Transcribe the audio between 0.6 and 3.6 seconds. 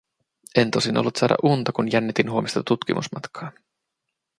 tosin ollut saada unta, kun jännitin huomista tutkimusmatkaa.